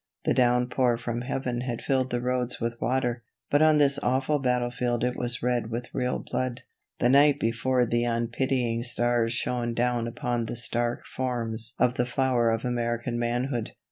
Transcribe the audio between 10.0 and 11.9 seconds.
upon the stark forms